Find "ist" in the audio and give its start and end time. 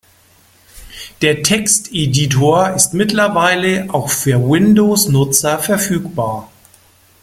2.73-2.95